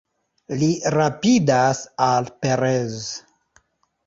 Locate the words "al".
2.07-2.31